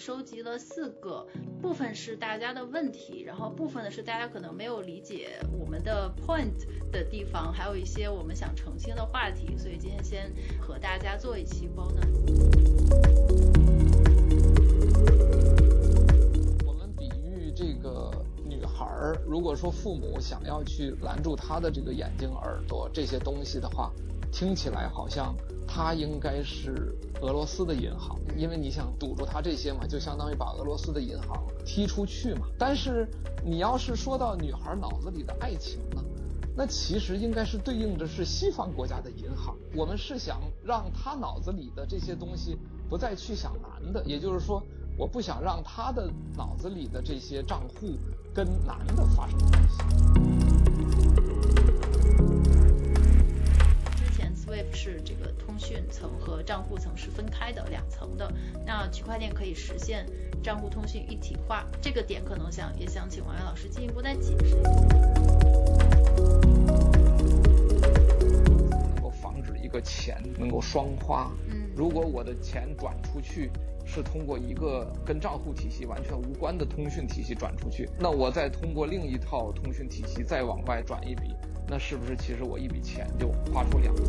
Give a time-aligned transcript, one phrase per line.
[0.00, 1.26] 收集了四个，
[1.60, 12.08] 部分是大家的问题，然后部分呢是大家可能没有理解我们的 point 的地方，还有一些我们想澄清的话题，所以今天先和大家做一期 bonus。
[16.64, 18.10] 我们比喻这个
[18.42, 23.92] 女孩儿，如果说父母想要去拦住她的这个眼睛、耳朵这些东西的话，
[24.32, 25.36] 听起来好像
[25.68, 26.96] 她应该是。
[27.22, 32.46] 俄罗斯的银行，因为你想堵住它这些嘛，就相当于把俄罗斯的银行踢出去嘛。
[32.58, 33.06] 但是
[33.44, 36.02] 你要是说到女孩脑子里的爱情呢，
[36.56, 39.54] 那其实应该是对应的是西方国家的银行。
[39.76, 42.56] 我们是想让她脑子里的这些东西
[42.88, 44.62] 不再去想男的，也就是说，
[44.96, 47.98] 我不想让她的脑子里的这些账户
[48.32, 50.09] 跟男的发生关系。
[54.72, 58.32] 是这个通讯层和账户层是分开的两层的，
[58.66, 60.06] 那区块链可以实现
[60.42, 64.68] 账户通讯一体化，这个点可能想也想请王源老师进一步再解释一下。
[68.70, 73.50] 能够防止一个钱能够双花，嗯，如果我的钱转出去
[73.84, 81.34] 是通过一个跟账户体系完全无关的通讯体系转出去，那我再通过另一套通讯体系再往外转一笔。
[81.70, 84.02] 那是不是其实我一笔钱就花出两次？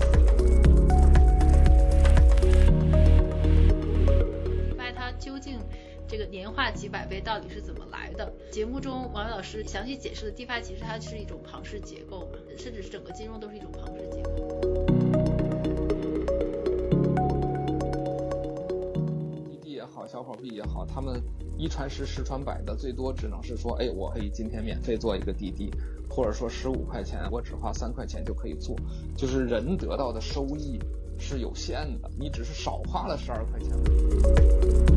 [4.75, 5.59] 发现它究竟
[6.07, 8.33] 这个年化几百倍到底是怎么来的？
[8.49, 14.31] 节目中王源老师详细解释了 DeFi 其实它是一种庞氏结构嘛，甚至是整个金融都是一种庞氏结构。
[19.45, 21.21] 滴滴也好，小伙币也好，他们
[21.61, 25.71] 一传十，十传百的，最多只能是说，哎，我可以今天免费做一个滴滴。
[26.09, 28.75] 或者说十五块钱，我只花三块钱就可以做，
[29.15, 30.79] 就是人得到的收益
[31.19, 34.90] 是有限的，你只是少花了十二块钱。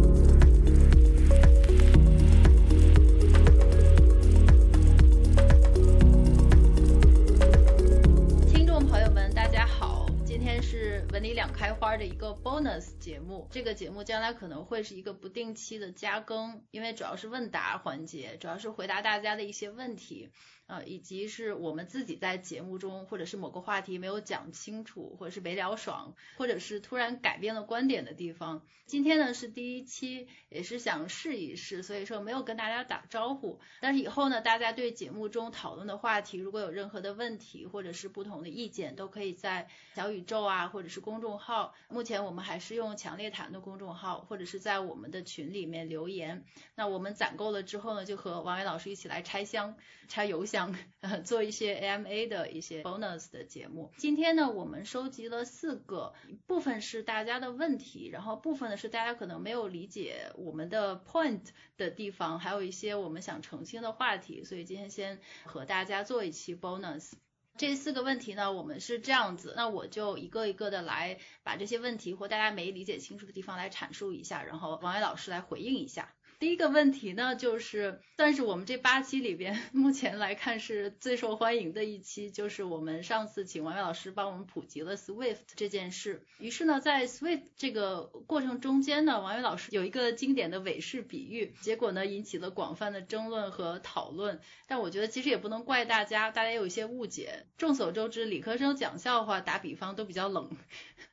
[11.15, 20.33] 文理两开花的一个 bonus 节目，这个节目将来可能会是一个不定期的加更，因为主要是问答环节，主要是回答大家的一些问题，
[20.67, 28.63] 呃，以及是我们自己在节目中或者是某个话题没有讲清楚，或者是没聊爽，或者是突然改变了观点的地方。
[28.87, 33.59] 今天呢是第一期，也是想试一试，所以说没有跟大家打招呼。
[33.81, 46.45] 但是以后呢，大家对节目中讨论的话题如果有任何的问题或者是不同的意见，都可以在小宇宙啊，或者是公众号，目前我们还是用强烈谈的公众号，或者是在我们的群里面留言。
[46.75, 49.77] 那我们攒够了之后呢，就和王伟老师一起来拆箱、
[50.09, 53.91] 拆邮箱，想呃做一些 AMA 的一些 bonus 的节目。
[53.97, 56.15] 今天呢，我们收集了四个，
[56.47, 61.41] 部分是大家的问题，然后部分呢是大家可能没有理解我们的 point
[61.77, 67.15] 的地方，还有一些我们想澄清的话题，所以今天先和大家做一期 bonus。
[67.57, 76.15] 这四个问题呢，我们是这样子，那我就一个一个的来把这些问题或大家没理解清楚的地方来阐述一下，然后王伟老师来回应一下。
[76.39, 86.23] 第一个问题呢，就是算是我们这八期里边 目前来看是最受欢迎的一期，就是我们上次请王源老师帮我们普及了 Swift 这件事。
[86.39, 94.41] 于是呢，在 Swift 这个过程中间呢，王源老师有一个经典的韦氏比喻，结果呢引起了广泛的争论和讨论。
[94.67, 97.47] 但我觉得其实也不能怪大家，大家有一些误解。
[97.57, 100.51] 众所周知，理科生讲笑话打比方都比较冷，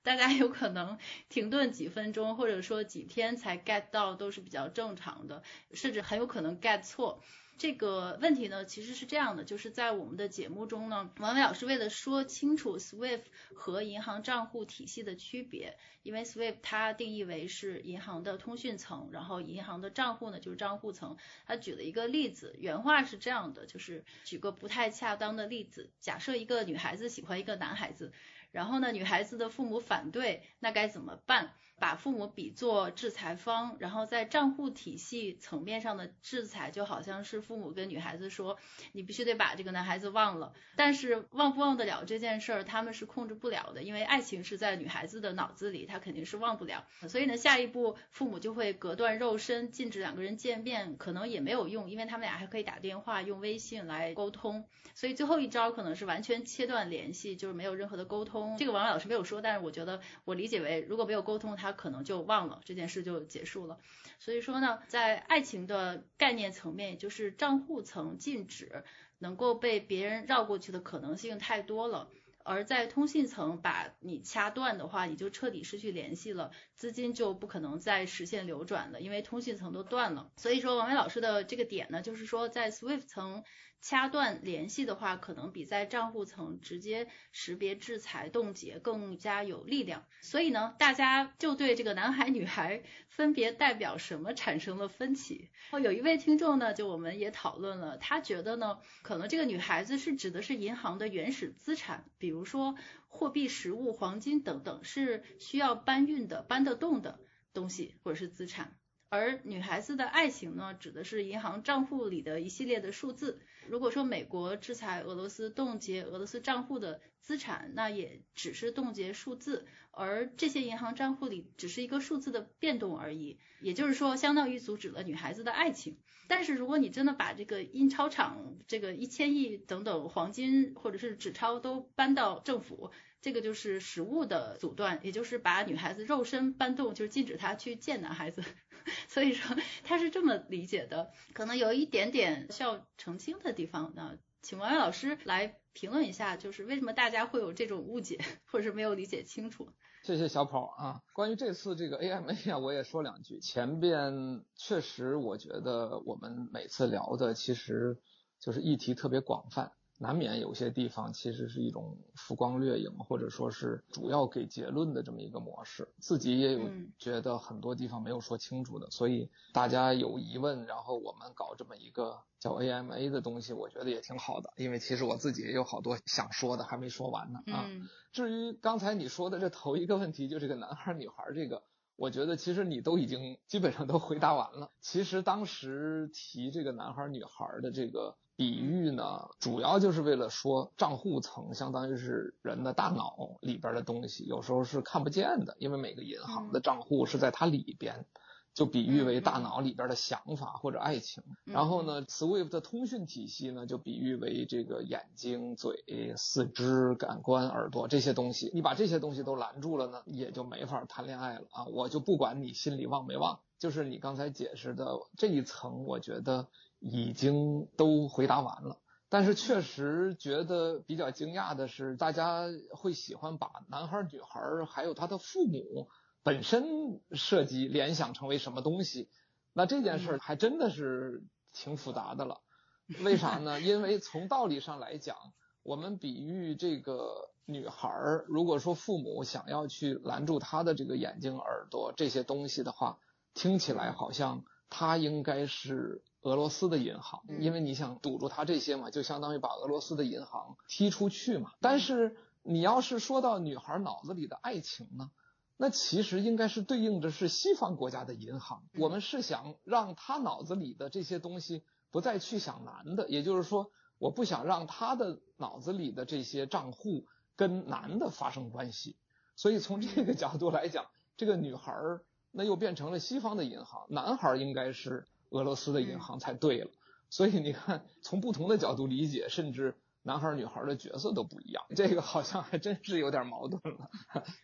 [0.03, 0.97] 大家有可能
[1.29, 5.43] 停顿几分钟或者说几天才 get 到，都是比较正常的，
[5.73, 7.21] 甚至很有可能 get 错。
[7.57, 13.21] 这个问题呢，其实是这样的，就是在我们的节目中呢，王伟老师为了说清楚 SWIFT
[13.53, 21.17] 和银行账户体系的区别，因为 SWIFT 它定义为是银行的通讯层，然后银行的账户呢就是账户层。
[21.45, 28.11] 他举了一个例子，原话是这样的，就是举个不太恰当的例子，假设一个女孩子喜欢一个男孩子。
[28.51, 31.53] 然后呢，女孩子的父母反对，那该怎么办？
[31.81, 38.59] 把父母比作制裁方，然后在账户体系层面上的制裁，就好像是父母跟女孩子说，
[38.91, 40.53] 你必须得把这个男孩子忘了。
[40.75, 46.85] 但是忘不忘得了这件事儿，他们是控制不了的，因为爱情是在女孩子的脑子里，她肯定是忘不了。
[47.09, 54.65] 所以呢，下一步父母就会隔断肉身，禁止两个人见面，可能也没有用，因为他们俩还可以打电话、用微信来沟通。
[54.93, 58.55] 所以最后一招可能是完全切断联系，就是没有任何的沟通。
[58.59, 63.77] 这个王老师没有说，但是我觉得我理解为，如果没有沟通，他可能就忘了这件事就结束了。
[64.19, 68.83] 所以说呢，在爱情的概念层面，也就是账户层禁止
[69.19, 72.09] 能够被别人绕过去的可能性太多了。
[72.43, 80.31] 而在通信层把你掐断的话，你就彻底失去联系了，资金就不可能再实现流转了，因为通信层都断了。
[80.37, 83.43] 所以说，王伟老师的这个点呢，就是说在 SWIFT 层。
[83.81, 90.05] 掐断联系的话，可能比在账户层直接识别制裁冻结更加有力量。
[90.21, 95.49] 所以呢，大家就对这个男孩女孩分别代表什么产生了分歧。
[95.83, 102.75] 有一位听众呢，就我们也讨论了，他觉得呢，可能这个女孩子是指的是银行的原始资产，比如说
[103.07, 107.19] 货币、实物、黄金等等，是需要搬运的、搬得动的
[107.51, 108.77] 东西或者是资产。
[109.11, 113.41] 而女孩子的爱情呢，指的是银行账户里的一系列的数字。
[113.67, 123.37] 如果说美国制裁俄罗斯，冻结俄罗斯账户的资产，那也只是冻结数字，而这些银行账户里只是一个数字的变动而已。
[123.59, 125.97] 也就是说，相当于阻止了女孩子的爱情。
[126.29, 132.91] 但是如果你真的把这个印钞厂这个一千亿等等黄金或者是纸钞都搬到政府，
[133.21, 138.41] 这个就是实物的阻断，也就是把女孩子肉身搬动，就是禁止她去见男孩子。
[139.07, 149.69] 所以说他是这么理解的，可能有一点点需要澄清的地方呢，请王源老师来评论一下，就是为什么大家会有这种误解，或者是没有理解清楚。
[150.03, 153.39] 谢谢小跑啊，关于这次这个 AMA 啊，我也说两句。
[153.39, 158.01] 前边确实我觉得我们每次聊的其实
[158.39, 159.71] 就是议题特别广泛。
[160.01, 165.87] 难免有些地方其实是一种浮光掠影，或者说是主要给结论的这么一个模式。
[165.99, 166.67] 自己也有
[166.97, 174.51] 觉得很多地方没有说清楚的，所以大家有疑问，然后我们搞这么一个叫 AMA 的东西，我觉得也挺好的。
[174.55, 177.69] 因为其实我自己也有好多想说的，还没说完呢啊。
[178.11, 181.61] 至于刚才你说的这头一个问题，就这个男孩女孩这个，
[181.95, 184.71] 我觉得其实你都已经基本上都回答完了。
[184.81, 188.17] 其实当时提这个男孩女孩的这个。
[188.41, 198.07] 比喻呢，主要就是为了说账户层相当于是人的大脑里边的东西，有时候是看不见的，因为每个银行的账户是在它里边，
[198.55, 201.21] 就比喻为大脑里边的想法或者爱情。
[201.43, 208.49] 然后呢，SWIFT 的通讯体系呢，就比喻为这个眼睛、嘴、四肢、感官、耳朵这些东西。
[208.55, 211.65] 你把这些东西都拦住了呢，也就没法谈恋爱了啊！
[211.65, 216.47] 我就不管你心里忘没忘，就是你刚才解释的这一层，我觉得。
[216.81, 225.89] 已经都回答完了，但是确实觉得比较惊讶的是，大家会喜欢把男孩、女孩还有他的父母
[226.23, 226.65] 本身
[227.11, 229.09] 设计联想成为什么东西？
[229.53, 231.23] 那这件事儿还真的是
[231.53, 232.41] 挺复杂的了。
[233.03, 233.61] 为啥呢？
[233.61, 235.15] 因为从道理上来讲，
[235.61, 242.97] 我们比喻这个女孩儿，如果说父母想要去拦住她的这个眼睛、耳朵这些东西的话，
[243.35, 246.03] 听起来好像她应该是。
[246.21, 251.51] 俄罗斯的银行，因为你想堵住他这些嘛，就相当于把俄罗斯的银行踢出去嘛。
[251.59, 255.09] 但是你要是说到女孩脑子里的爱情呢，
[255.57, 258.61] 那其实应该是对应着是西方国家的银行。
[258.77, 268.95] 我们是想让她脑子里的这些东西不再去想男的，也就是说，我不想让她的脑子里的这些账户跟男的发生关系。
[269.35, 270.85] 所以从这个角度来讲，
[271.17, 275.07] 这个女孩儿那又变成了西方的银行，男孩应该是。
[275.31, 276.71] 俄罗斯的银行才对了，
[277.09, 283.89] 所以你看，从不同的角度理解，甚至男孩女孩的角色都不一样，这个好像还真是有点矛盾了。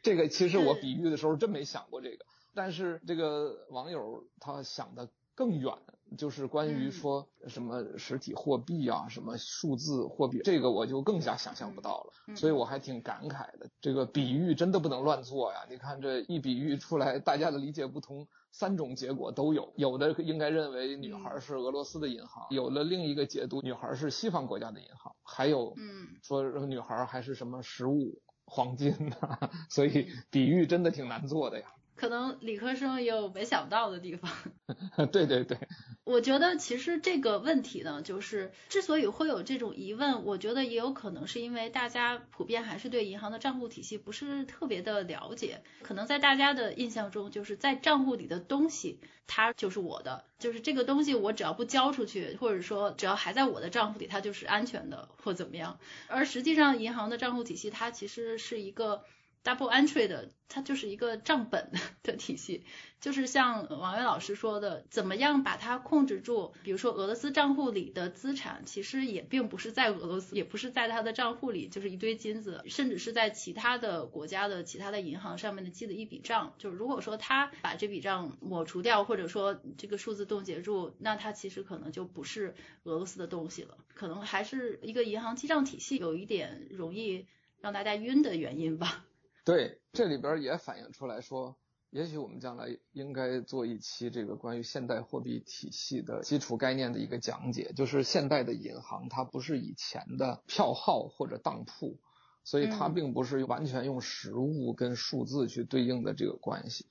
[0.02, 5.74] 这个其实我比喻的时候真没想过这个，但是这个网友他想的更远。
[6.18, 13.70] 就是关于说什么实体货币啊，什么数字货币，这个我就更加想象不到了，所以我还挺感慨的。
[13.82, 15.66] 这个比喻真的不能乱做呀！
[15.70, 19.74] 你看这一比喻出来，大家的理解不同，三种结果都有。
[19.76, 29.18] 有的应该认为女孩是俄罗斯的银行，有了另一个解读，女孩是西方国家的银行，还有嗯说女孩还是什么实物黄金呢？
[29.70, 31.68] 所以比喻真的挺难做的呀。
[31.98, 34.32] 可能理科生也有没想到的地方。
[35.12, 35.58] 对对对。
[36.06, 45.62] 我觉得其实这个问题呢，就是之所以会有这种疑问，我觉得也有可能是因为大家普遍还是对银行的账户体系不是特别的了解。
[45.82, 55.78] 可能在大家的印象中，就是在账户里的东西，它就是我的，就是这个东西我只要不交出去，或者说只要还在我的账户里，它就是安全的或怎么样。
[56.08, 59.04] 而实际上，银行的账户体系它其实是一个。
[59.44, 61.72] Double entry 的，它就是一个账本
[62.04, 62.66] 的体系，
[63.00, 66.52] 就是像王源老师说的，怎么样把它控制住？
[66.64, 76.54] 比如说俄罗斯账户里的资产，其实也并不是在俄罗斯，也不是在他的账户里，就是一堆金子，甚至是在其他的国家的其他的银行上面的记的一笔账。
[76.58, 82.54] 就是如果说他把这笔账抹除掉，或者说这个数字冻结住，那它其实可能就不是
[82.84, 87.28] 俄罗斯的东西了，可能还是一个银行记账体系有一点容易。
[87.60, 89.07] 让大家晕的原因吧。
[89.48, 91.56] 对，这里边也反映出来说，
[91.90, 97.72] 也许我们将来应该做一期这个关于现代货币体系的基础概念的一个讲解。
[97.74, 101.98] 就是现代的银行，它不是以前的票号或者当铺，
[102.44, 106.88] 所以它并不是完全用实物跟数字去对应的这个关系。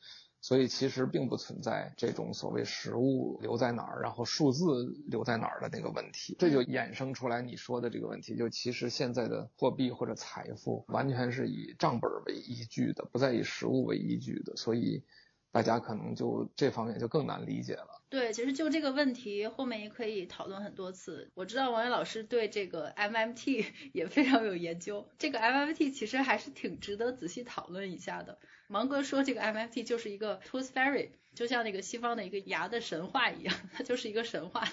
[0.47, 15.03] 所以其实并不存在这种所谓实物留在哪儿，然后数字留在哪儿的那个问题，这就衍生出来你说的这个问题，就其实现在的货币或者财富完全是以账本为依据的，不再以实物为依据的，所以
[15.51, 17.96] 大家可能就这方面就更难理解了。
[18.09, 21.29] 对，其实就这个问题后面也可以讨论很多次。
[21.35, 28.39] 我知道王源老师对这个 MMT 也非常有研究，这个 MMT 其实还是挺值得仔细讨论一下的。
[28.69, 34.69] 芒格说这个 MMT 就是一个 tooth fairy，就像那个西方的一个牙的神话一样，它就是一个神话。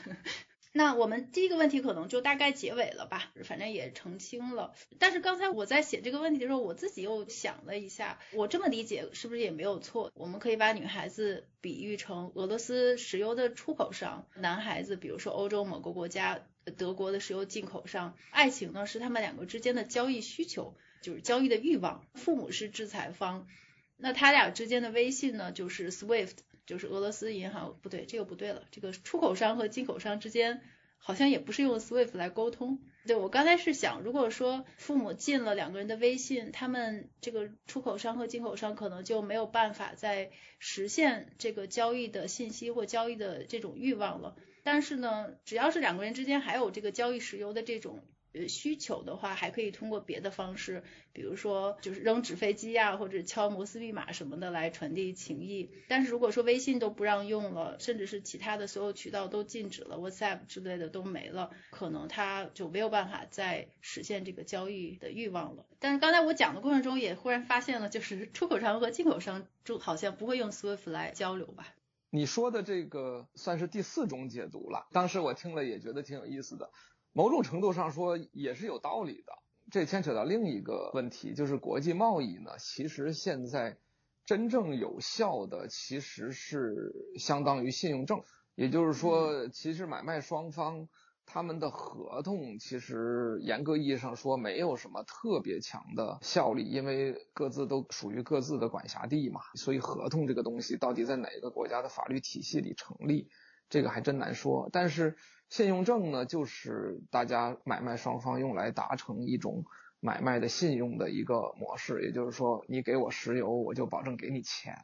[0.75, 4.73] 那我们第一个问题可能就大概结尾了吧，反正也澄清了。
[4.97, 10.11] 但是刚才我在写这个问题的时候，我自己又想了一下，我这么理解是不是也没有错？
[10.15, 16.43] 我们可以把女孩子比喻成俄罗斯石油的出口商，男孩子比如说欧洲某个国家
[16.75, 18.17] 德国的石油进口商。
[18.31, 22.03] 爱情呢是他们两个之间的交易需求，就是交易的欲望。
[22.15, 23.47] 父母是制裁方。
[23.95, 26.33] 那他俩之间的微信呢，就是 SWIFT，
[26.65, 30.61] 就是俄罗斯银行，不对，这个不对了，这个出口商和进口商之间
[30.97, 32.79] 好像也不是用 SWIFT 来沟通。
[33.05, 44.35] 对，我刚才是想，如果说父母进了两个人的微信，他们这个出口商和进口商可能就没有办法再实现这个交易的信息或交易的这种欲望了。
[44.63, 48.03] 但是呢，只要是两个人之间还有这个交易石油的这种。
[48.33, 55.69] 呃，需求的话，还可以通过别的方式，比如说就是扔纸飞机啊，或者敲摩斯密码什么的来传递情谊。
[55.87, 65.65] 但是如果说微信都不让用了，甚至是其他的所有渠道都禁止了，WhatsApp 之类的都没了，可能他就没有办法再实现这个交易的欲望了。
[65.79, 71.75] 但是刚才我讲的过程中，也忽然发现了，就是出口商和进口商就好像不会用 Swift 来交流吧？
[72.09, 74.87] 你说的这个算是第四种解读了。
[74.91, 76.71] 当时我听了也觉得挺有意思的。
[77.13, 79.33] 某种程度上说也是有道理的，
[79.71, 83.77] 这牵扯到另一个问题，就是国际贸易呢，其实现在
[84.25, 88.23] 真正有效的其实是相当于信用证，
[88.55, 90.87] 也就是说，其实买卖双方
[91.25, 103.29] 他们的合同其实严格意义上说没有什么特别强的效力，因为各自都属于各自的管辖地嘛，所以合同这个东西到底在哪个国家的法律体系里成立，
[103.73, 105.15] 这个还真难说，但是。
[105.49, 109.65] 信用证呢，就是大家买卖双方用来达成一种
[109.99, 114.75] 买卖的信用的一个模式，也就是说，你给我石油，我就保证给你钱，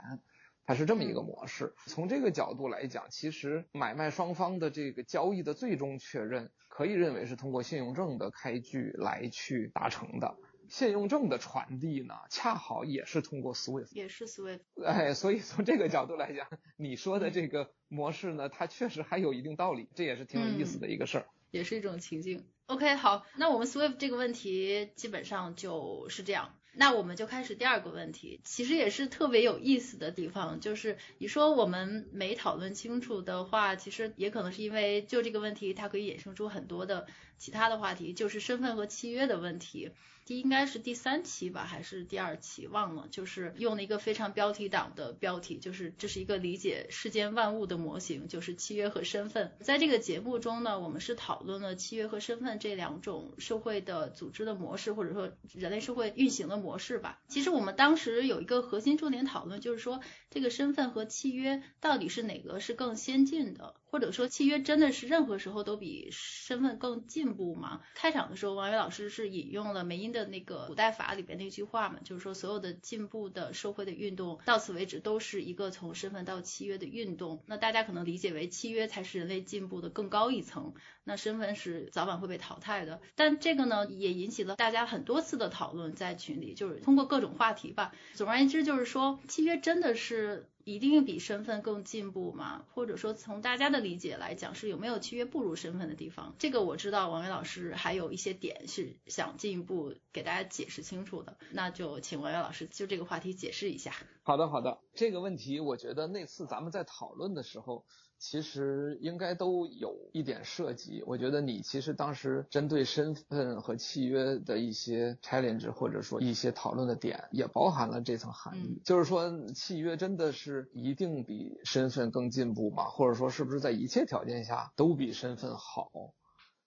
[0.67, 1.73] 它是这么一个模式。
[1.87, 10.35] 从这个角度来讲，其实买卖双方的这个交易的最终确认，可以认为是通过信用证的开具来去达成的。
[10.69, 14.59] 信用证的传递呢，恰好也是通过 SWIFT，也是 SWIFT。
[14.85, 16.47] 哎，所以从这个角度来讲，
[16.77, 22.45] 你说的这个模式呢，它确实还有一定道理，这也是挺有意思的一个事儿，嗯，也是一种情境。
[22.67, 26.55] OK，好，那我们 SWIFT 这个问题基本上就是这样。
[26.71, 37.07] 那我们就开始第二个问题，其实也是特别有意思的地方，就是你说我们没讨论清楚的话，其实也可能是因为就这个问题，它可以衍生出很多的
[37.39, 39.89] 其他的话题，就是身份和契约的问题。
[40.25, 42.67] 第应该是第三期吧，还是第二期？
[42.67, 49.57] 忘了，就是用了一个非常标题党的标题，就是这是一个理解世间万物的模型，就是契约和身份。
[49.59, 57.19] 在这个节目中呢，我们是讨论了契约和身份这两种社会的组织的模式，或者说人类社会运行的模式吧。
[57.27, 67.81] 其实我们当时有一个核心重点讨论，就是说这个身份和契约到底是哪个是更先进的，或者说契约真的是任何时候都比身份更进步吗？
[67.95, 70.19] 开场的时候，王源老师是引用了梅因的。
[70.19, 77.41] 的那个古代法里边那句话嘛，就是说所有的进步的社会的运动到此为止都是一个从身份到契约的运动。
[77.45, 80.73] 那大家可能理解为契约才是人类进步的更高一层，
[81.05, 82.99] 那身份是早晚会被淘汰的。
[83.15, 87.93] 但这个呢也引起了大家很多次的讨论，在群里就是通过各种话题吧。
[88.15, 90.49] 总而言之就是说，契约真的是。
[90.69, 92.65] 一定比身份更进步吗？
[92.73, 96.35] 或者说从大家的理解来讲，是有没有契约不如身份的地方？
[96.37, 103.93] 这个我知道王源老师还有一些点是想进一步给大家解释清楚的，那就请王源老师就这个话题解释一下。
[104.21, 107.85] 好的，好的，这个问题我觉得那次咱们在讨论的时候。
[108.19, 111.01] 其实应该都有一点涉及。
[111.07, 118.75] 我觉得你其实当时针对身份和契约的一些 challenge，或者说一些讨论的点，也包含了这层含义。
[118.75, 122.83] 嗯、就是说，契约真的是一定比身份更进步吗？
[122.83, 125.89] 或者说，是不是在一切条件下都比身份好？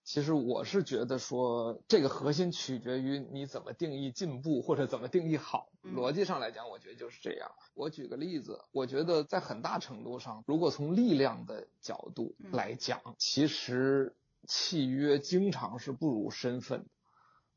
[0.05, 5.69] 其实我是觉得说，这个核心取决于你怎么定义进步或者怎么定义好。
[5.83, 7.51] 逻辑上来讲，我觉得就是这样。
[7.75, 14.15] 我举个例子，我觉得在很大程度上，如果从力量的角度来讲，其实
[14.47, 16.87] 契约经常是不如身份。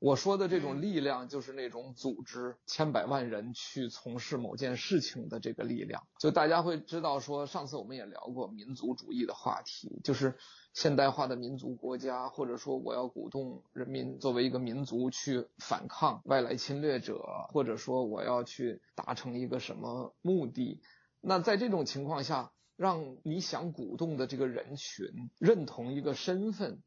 [0.06, 6.06] 我说的这种力量，就是那种组织千百万人去从事某件事情的这个力量。
[6.20, 10.36] 就大家会知道说，上次我们也聊过民族主义的话题，就是
[10.76, 17.20] 现代化的民族国家，或者说我要鼓动人民作为一个民族去反抗外来侵略者，
[17.50, 20.84] 或者说我要去达成一个什么目的。
[21.20, 25.08] 那在这种情况下，让你想鼓动的这个人群
[25.40, 26.84] 认同一个身份。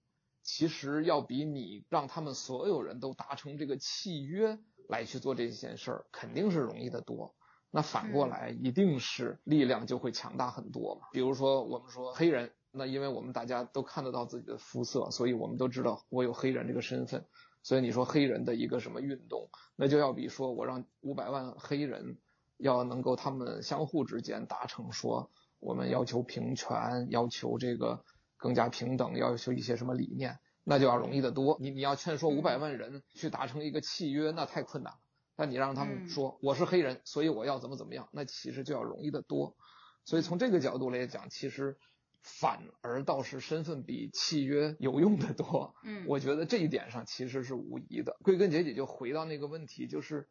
[0.50, 7.34] 其实要比你让他们所有人都达成这个契约来去做这件事儿，肯定是容易得多。
[7.70, 11.08] 那反过来，一定是力量就会强大很多嘛。
[11.12, 17.26] 比如说，我们说黑人，那因为我们大家都看得到自己的肤色，所以我们都知道我有黑人这个身份。
[17.62, 22.16] 所以你说黑人的一个什么运动，那就要比说我让五百万黑人
[22.56, 28.02] 要能够他们相互之间达成说我们要求平权，要求这个。
[28.38, 31.58] 更加平等，要求一些什么理念，那就要容易得多。
[31.60, 34.98] 你你要劝说五百万人去达成一个契约，那太困难了。
[35.36, 39.56] 但你让他们说我是黑人，所以我要怎么怎么样，那其实就要容易得多。
[40.04, 41.76] 所以从这个角度来讲，其实
[42.22, 45.74] 反而倒是身份比契约有用的多。
[45.84, 48.16] 嗯，我觉得这一点上其实是无疑的。
[48.22, 50.28] 归根结底就回到那个问题，就是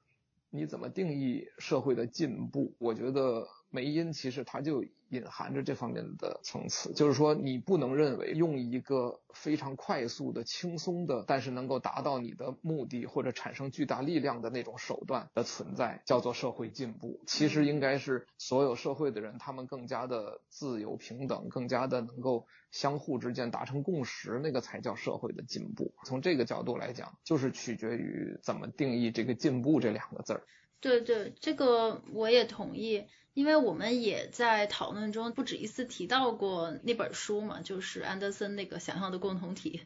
[0.50, 2.76] 你怎么定义社会的进步？
[2.80, 3.46] 我觉得。
[3.70, 17.22] 梅因其实他就隐含着这方面的层次，就是说你不能认为用一个非常快速的、轻松的，但是能够达到你的目的或者产生巨大力量的那种手段的存在叫做社会进步。
[17.28, 25.94] 其实应该是所有社会的人，他们更加的自由平等，更加的能够相互之间达成共识，那个才叫社会的进步。
[26.06, 30.44] 从这个角度来讲，就是取决于怎么定义这个“进步”这两个字儿。
[30.80, 33.06] 对对，这个我也同意。
[33.34, 39.82] 因为我们也在讨论中不止一次提到过那本书嘛，就是安德森那个《想象的共同体》，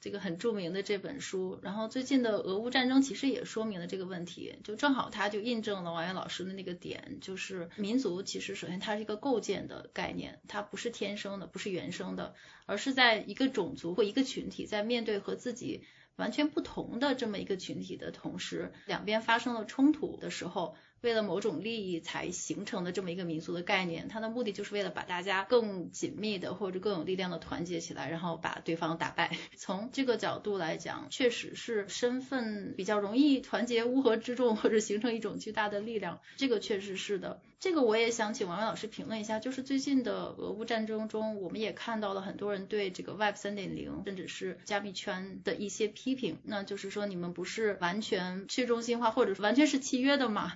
[0.00, 1.60] 这个很著名的这本书。
[1.62, 15.82] 然后最近的俄乌战争其实也说明了这个问题，就正好它就印证了王源老师的那个点，就是民族其实首先它是一个构建的概念，它不是天生的，不是原生的，而是在一个种族或一个群体在面对和自己
[16.16, 20.76] 完全不同的这么一个群体的同时，两边发生了冲突的时候。
[21.00, 29.36] 为了某种利益才形成的这么一个民族的概念，它的目的就是为了把大家更紧密的或者更有力量的团结起来，然后把对方打败。
[29.58, 36.20] 从这个角度来讲，确实是身份比较容易团结乌合之众，或者形成一种巨大的力量。
[36.36, 37.42] 这个确实是的。
[37.64, 50.52] 这个我也想请王源老师评论一下，就是最近的俄乌战争中，我们也看到了很多人对这个 Web 3.0甚至是加密圈的一些批评，那就是说你们不是完全去中心化，或者完全是契约的嘛？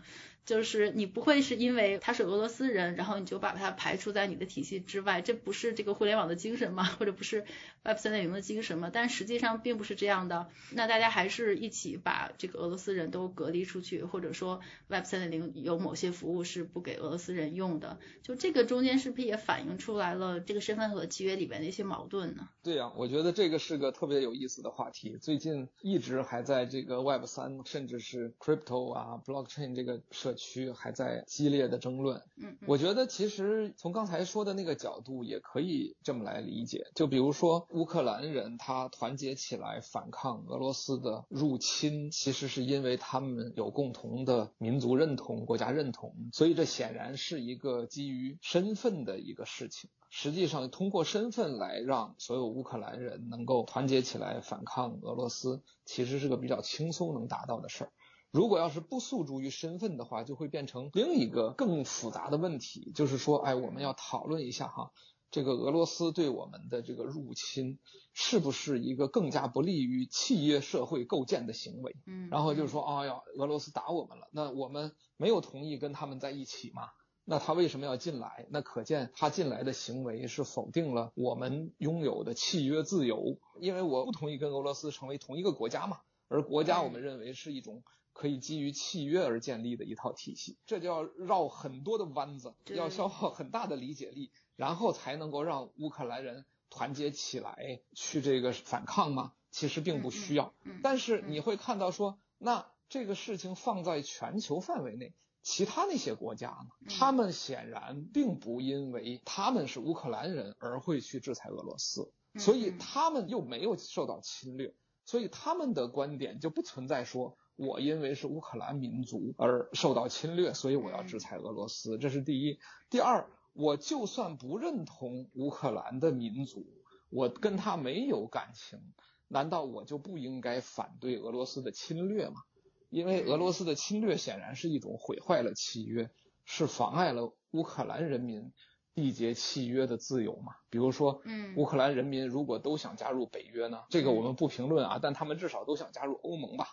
[0.48, 6.84] 就是你不会是因为他是俄罗斯人，然后你就把他排除在你的体系之外，这不是这个互联网的精神吗？
[6.98, 7.44] 或者不是
[7.84, 8.90] Web 3.0的精神吗？
[8.90, 10.48] 但实际上并不是这样的。
[10.72, 17.98] 那大家还是一起把这个俄罗斯人都隔离出去，或者说 Web 3.0有某些服务是不给俄罗斯人用的。
[18.22, 22.48] 就这个中间是不是也反映出来了这个身份和契约里边的一些矛盾呢？
[22.62, 25.18] 对呀、我觉得这个是个特别有意思的话题。
[25.20, 32.22] 最近一直还在这个 Web 3，甚至是 Crypto 啊、Blockchain 这个社区还在激烈的争论。
[32.36, 36.86] 嗯，我觉得其实从刚才说的那个角度也可以这么来理解。
[36.94, 49.90] 就比如说乌克兰人他团结起来反抗俄罗斯的入侵，其实是因为他们有共同的民族认同、国家认同，所以这显然是一个基于身份的一个事情。
[50.10, 57.92] 实际上，通过身份来让所有乌克兰人能够团结起来反抗俄罗斯，其实是个比较轻松能达到的事儿。
[58.30, 64.92] 如果要是不诉诸于身份的话，就会变成另一个更复杂的问题，就是说，哎，我们要讨论一下哈，
[65.30, 67.78] 这个俄罗斯对我们的这个入侵，
[68.12, 71.96] 是不是一个更加不利于契约社会构建的行为？
[72.06, 76.82] 嗯，然后就是说，哎呀，俄罗斯打我们了，那我们没有同意跟他们在一起嘛？
[77.24, 78.46] 那他为什么要进来？
[78.50, 87.82] 那可见他进来的行为是否定了我们拥有的契约自由，因为我不同意跟俄罗斯成为同一个国家嘛，而国家我们认为是一种。
[88.18, 99.34] 可以基于契约而建立的一套体系，这就要绕很多的弯子，要消耗很大的理解力，然后才能够让乌克兰人团结起来去这个反抗吗？
[99.52, 100.52] 其实并不需要。
[100.82, 106.90] 但是你会看到说，那这个事情放在全球范围内，其他那些国家呢？
[106.98, 112.12] 他们显然并不因为他们是乌克兰人而会去制裁俄罗斯。
[112.36, 122.60] 所以他们又没有受到侵略，所以他们的观点就不存在说我因为是乌克兰民族而受到侵略，所以我要制裁俄罗斯，这是第一。
[122.88, 126.64] 第二，我就算不认同乌克兰的民族，
[127.10, 128.78] 我跟他没有感情，
[129.26, 132.42] 难道我就不应该反对俄罗斯的侵略吗？
[132.90, 136.10] 因为俄罗斯的侵略显然是一种毁坏了契约，
[136.44, 138.52] 是妨碍了乌克兰人民
[138.94, 140.54] 缔结契约的自由嘛。
[140.70, 146.66] 比如说，嗯，乌克兰人民如果都想加入北约呢，这个我们不评论啊，但他们至少都想加入欧盟吧，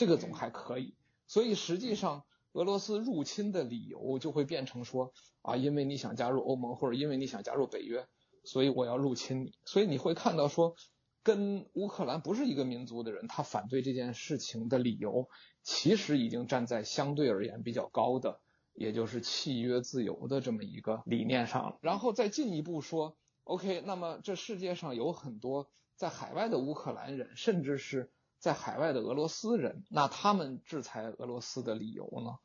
[0.00, 0.94] 这个总还可以。
[1.26, 8.08] 所以实际上，俄罗斯入侵的理由就会变成说啊，因为你想加入欧盟，或者因为你想加入北约，
[8.42, 9.52] 所以我要入侵你。
[9.66, 10.74] 所以你会看到说，
[11.22, 15.28] 跟乌克兰不是一个民族的人，他反对这件事情的理由。
[15.62, 18.40] 其实已经站在相对而言比较高的，
[18.72, 21.78] 也就是契约自由的这么一个理念上了。
[21.82, 28.10] 然后再进一步说，OK，那么这世界上有很多在海外的乌克兰人，甚至是
[28.40, 32.38] 在海外的俄罗斯人，那他们制裁俄罗斯的理由呢，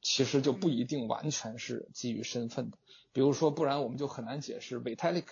[0.00, 2.78] 其实就不一定完全是基于身份的。
[3.12, 5.26] 比如说，不然我们就很难解释 Vitalik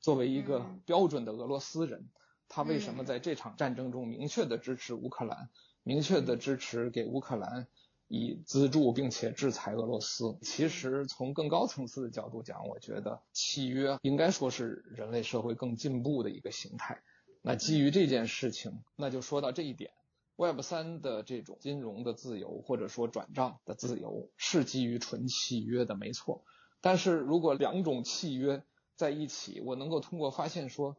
[0.00, 2.08] 作为一个标准的俄罗斯人，
[2.48, 5.50] 他为什么在这场战争中明确的支持乌克兰。
[5.82, 7.68] 明确的支持给乌克兰
[8.08, 10.36] 以资助，并且制裁俄罗斯。
[10.42, 17.02] 其实从更高层次的角度讲，我觉得契约应该说是人类社会更进步的一个形态。
[17.48, 19.92] 那基于这件事情，那就说到这一点
[20.34, 26.42] ，Web 三的这种金融的自由或者说转账的自由是基于纯契约的，没错。
[26.80, 28.64] 但是如果两种契约
[28.96, 30.96] 在一起，我能够通过发现说。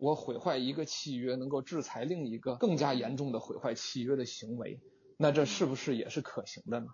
[0.00, 4.80] 我毁坏一个契约，能够制裁另一个更加严重的毁坏契约的行为，
[5.16, 6.86] 那这是不是也是可行的呢？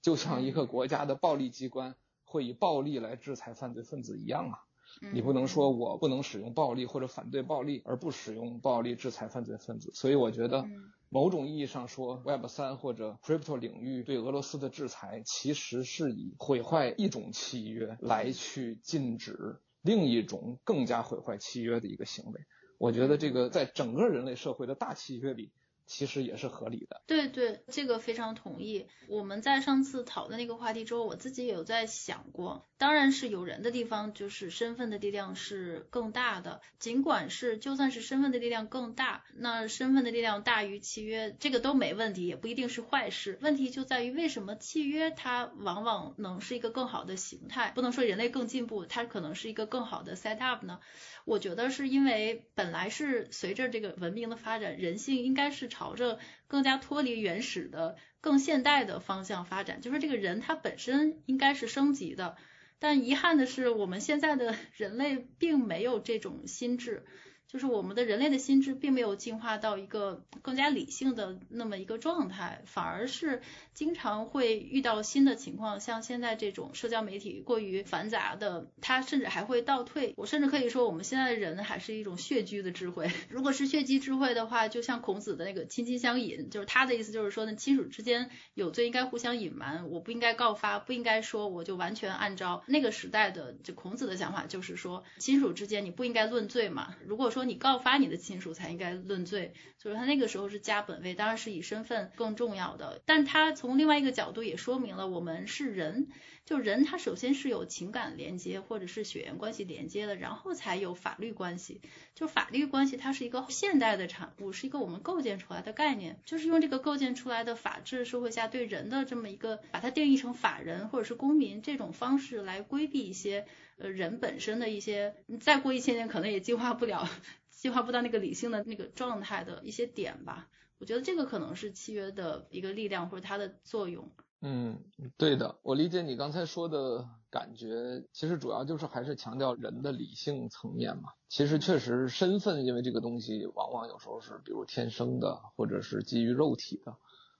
[0.00, 4.64] 就像一个国家的暴力机关会以暴力来制裁犯罪分子一样啊！
[5.12, 9.90] 你不能说我不能使用暴力或者反对暴力，而不使用暴力制裁犯罪分子。
[9.94, 10.64] 所以我觉得，
[11.08, 19.60] 某种意义上说，Web 三或者 Crypto 领域对俄罗斯的制裁，其实是以毁坏一种契约来去禁止。
[19.82, 22.40] 另一种更加毁坏契约的一个行为，
[22.76, 25.52] 我觉得这个在整个人类社会的大契约里。
[25.86, 27.02] 其实也是合理的。
[27.06, 28.86] 对对，这个非常同意。
[29.08, 36.60] 我们在上次讨论那个话题之后，我自己也有在想过，当然是有人的地方，就是身份的力量是更大的。
[36.78, 43.38] 尽管是就算是身份的力量更大，那身份的力量大于契约，这个都没问题，也不一定是坏事。
[43.40, 47.70] 问题就在于为什么契约它往往能是一个更好的形态？
[47.74, 50.80] 不能说人类更进步，它可能是一个更好的 set up 呢？
[51.24, 59.82] 我觉得是因为本来是随着这个文明的发展，人性应该是朝着更加脱离原始的、更现代的方向发展。
[59.82, 62.38] 就是这个人他本身应该是升级的，
[62.78, 67.04] 但遗憾的是，我们现在的人类并没有这种心智。
[67.48, 73.40] 就是我们的人类的心智并没有进化到一个更加理性的那么一个状态，反而是
[73.72, 80.12] 经常会遇到新的情况，像现在这种社交媒体过于繁杂的，它甚至还会倒退。
[80.16, 83.10] 我甚至可以说，我们现在的人还是一种血居的智慧。
[83.30, 96.94] 如果是血居智慧的话，就像孔子的那个亲亲相隐，就是他的意思就是说呢，亲属之间有罪应该互相隐瞒，我不应该告发，不应该说我就完全按照那个时代的就孔子的想法，就是说亲属之间你不应该论罪嘛。
[97.06, 103.02] 如果说你告发你的亲属才应该论罪，就是他那个时候是加本位，当然是以身份更重要的。
[103.04, 106.08] 但他从另外一个角度也说明了，我们是人，
[106.46, 111.82] 就人他首先是有情感连接或者是血缘关系连接的，然后才有法律关系。
[112.14, 123.44] 就法律关系它是一个现代的产物，是一个我们构建出来的概念，就是用这个构建出来的法治社会下对人的这么一个，把它定义成法人或者是公民这种方式来规避一些
[123.78, 127.08] 呃人本身的一些，再过一千年可能也进化不了。
[127.56, 130.46] 进化不到那个理性的那个状态的一些点吧，
[130.78, 134.10] 我觉得这个可能是契约的一个力量或者它的作用。
[134.42, 134.84] 嗯，
[135.16, 141.14] 对的，我理解你刚才说的感觉，其实主要就是还是强调人的理性层面嘛。
[141.30, 146.98] 其实确实身份，因为这个东西往往有时候是比如天生的，或者是基于肉体的，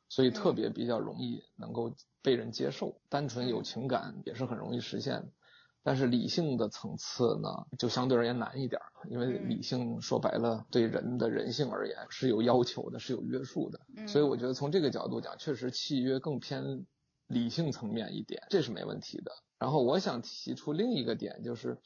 [0.09, 2.99] 所以特别比较容易能够被人接受。
[3.11, 5.29] 单纯有情感也是很容易实现的。
[5.87, 13.79] 但是理性的层次呢，就相对而言难一点，因为理性说白了对人的人性而言是有要求的，是有约束的。
[14.09, 16.85] 所以我觉得从这个角度讲，确实契约更偏
[17.29, 19.31] 理性层面一点，这是没问题的。
[19.61, 21.79] 然后我想提出另一个点，就是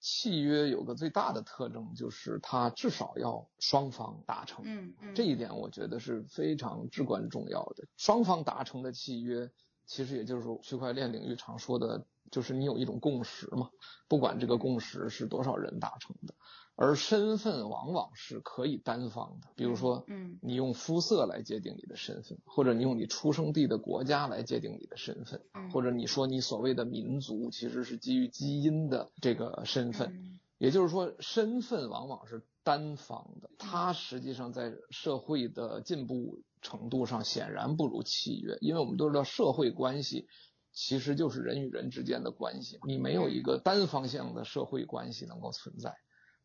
[0.00, 4.64] 契约有个最大的特征，就是它至少要双方达成。
[4.64, 7.84] 嗯嗯，这一点我觉得是非常至关重要的。
[7.98, 9.50] 双方达成的契约，
[9.84, 12.06] 其实也就是区块链领域常说的。
[12.34, 13.70] 就是你有一种共识嘛，
[14.08, 16.34] 不管这个共识是多少人达成的，
[16.74, 25.42] 而身份往往是可以单方的，比如说，嗯，你用肤色来界定你的身份，或者你用你出生地的国家来界定你的身份，
[25.72, 40.26] 或者你说你所谓的民族其实是基于基因的这个身份，也就是说，身份往往是单方的，它实际上在社会的进步程度上显然不如契约，因为我们都知道社会关系
[40.74, 45.94] 其实就是人与人之间的关系，你没有一个单方向的社会关系能够存在。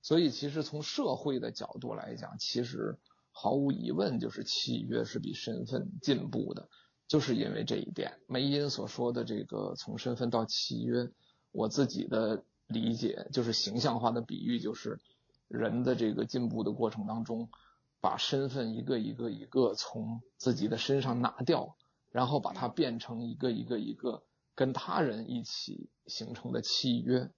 [0.02, 2.98] 所以，其实从社会的角度来讲，其实
[3.32, 6.70] 毫无疑问就是契约是比身份进步的，
[7.08, 8.20] 就是因为这一点。
[8.28, 11.10] 梅因所说的这个从身份到契约，
[11.52, 15.00] 我自己的理解就是形象化的比喻，就是
[15.48, 17.50] 人的这个进步的过程当中，
[18.00, 21.76] 把身份一个一个一个从自己的身上拿掉，
[22.12, 24.24] 然后把它变成一个一个一个
[24.56, 27.30] 跟他人一起形成的契约。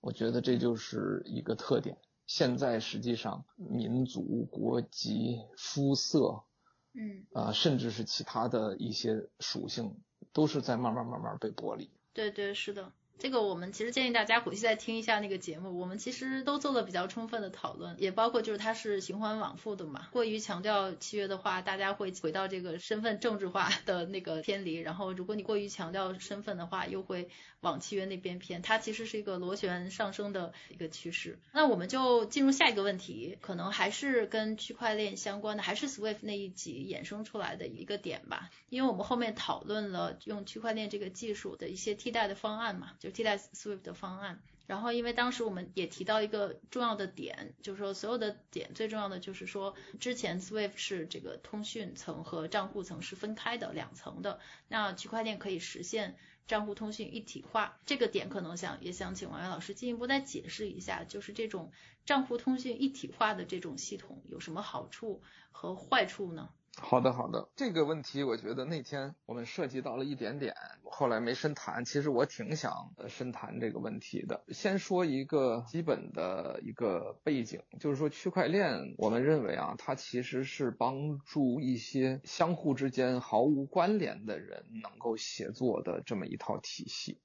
[0.00, 1.98] 我觉得这就是一个特点。
[2.26, 6.44] 现在实际上，民族、国籍、肤色，
[6.92, 9.96] 嗯，啊、呃，甚至是其他的一些属性，
[10.32, 11.90] 都是在慢慢慢慢被剥离。
[12.12, 12.92] 对对，是的。
[13.18, 20.06] 这个我们其实建议大家回去再听一下那个节目，我们其实都做了比较充分的讨论，也包括就是它是循环往复的嘛。
[20.12, 27.28] 过于强调契约的话，大家会回到这个身份政治化的那个偏离，然后如果你过于强调身份的话，又会
[27.60, 28.62] 往契约那边偏。
[28.62, 31.40] 它其实是一个螺旋上升的一个趋势。
[31.52, 56.16] 那我们就进入下一个问题，可能还是跟区块链相关的，还是 Swift 那一集衍生出来的一个点吧，因为我们后面讨论了用区块链这个技术的一些替代的方案嘛，替代 Swift 的方案，然后因为当时我们也提到一个重要的点，就是说所有的点最重要的就是说，之前 Swift 是这个通讯层和账户层是分开的两层的，那区块链可以实现
[56.46, 61.72] 账户通讯一体化，这个点可能想也想请王源老师进一步再解释一下，就是这种
[62.04, 66.50] 账户通讯一体化的这种系统有什么好处和坏处呢？
[66.80, 71.84] 好的，好的，这个问题我觉得那天我们涉及到了一点点，后来没深谈。
[71.84, 74.44] 其实我挺想深谈这个问题的。
[74.48, 87.18] 先说一个基本的一个背景，就是说区块链，我们认为啊，它其实是帮助一些相互之间毫无关联的人能够协作的这么一套体系。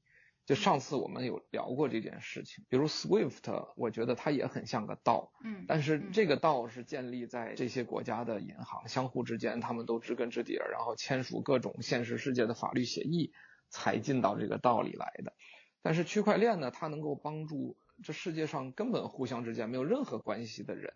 [0.46, 13.32] 就上次我们有聊过这件事情，比如 Swift，我觉得它也很像个道，嗯，但是这个道是建立在这些国家的银行相互之间，他们都知根知底儿，然后签署各种现实世界的法律协议
[13.70, 15.34] 才进到这个道里来的。
[15.82, 20.92] 但是区块链呢，它能够帮助这世界上根本互相之间没有任何关系的人，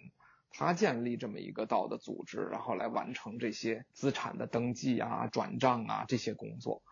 [0.50, 6.84] 他建立这么一个道的组织，然后来完成这些资产的登记啊、转账啊这些工作。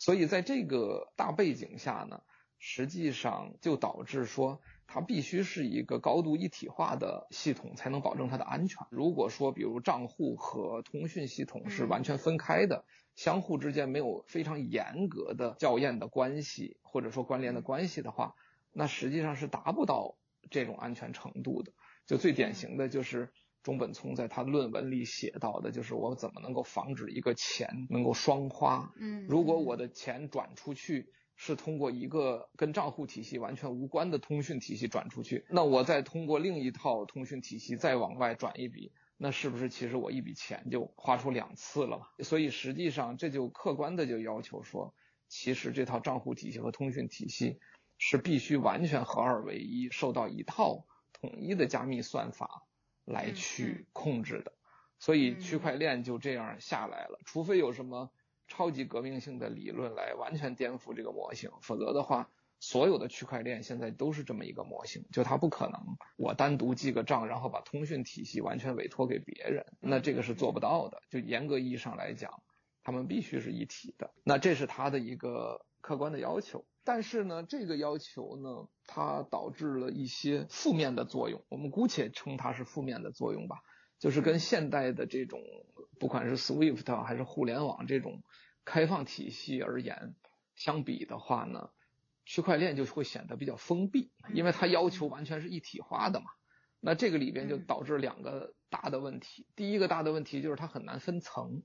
[0.00, 2.22] 所以在这个大背景下呢，
[2.58, 8.78] 实际上就导致说，它必须是一个高度一体化的系统，才能保证它的安全。
[8.90, 18.34] 如果说，比如账户和通讯系统是完全分开的，相互之间没有非常严格的校验的关系，或者说关联的关系的话，
[18.72, 20.16] 那实际上是达不到
[20.50, 21.72] 这种安全程度的。
[22.06, 23.30] 就最典型的就是。
[23.62, 28.92] 中本聪在他论文里写到的，就是我怎么能够防止一个钱能够双花。
[28.98, 42.06] 嗯，如果我的钱转出去是通过一个跟账户体系完全无关的通讯体系转出去，那我再通过另一套通讯体系再往外转一笔，那是不是其实我一笔钱就花出两次了嘛？
[42.24, 44.94] 所以实际上这就客观的就要求说，
[45.28, 47.58] 其实这套账户体系和通讯体系
[47.98, 52.66] 是必须完全合二为一，受到一套统一的加密算法。
[53.04, 54.52] 来去控制的，
[54.98, 57.18] 所以区块链就这样下来了。
[57.24, 58.10] 除非有什么
[58.48, 65.80] 超级革命性的理论来完全颠覆这个模型，否则的话，所有的区块链现在都是这么一个模型，就它不可能
[66.16, 71.00] 我单独记个账，然后把通讯体系完全委托给别人，那这个是做不到的。
[71.08, 72.42] 就严格意义上来讲，
[72.82, 74.12] 他们必须是一体的。
[74.24, 76.64] 那这是它的一个客观的要求。
[76.84, 81.44] 但是呢，这个要求呢，它导致了一些负面的作用。
[81.48, 83.56] 我们姑且称它是负面的作用吧。
[83.98, 85.40] 就是跟现代的这种，
[85.98, 88.22] 不管是 SWIFT 还是互联网这种
[88.64, 90.14] 开放体系而言，
[90.56, 91.68] 相比的话呢，
[92.24, 96.26] 区块链就会显得比较封闭，因为它要求完全是一体化的嘛。
[96.80, 99.46] 那这个里边就导致两个大的问题。
[99.54, 101.62] 第一个大的问题就是它很难分层，